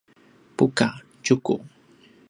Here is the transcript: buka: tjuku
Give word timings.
buka: 0.57 0.87
tjuku 1.23 1.55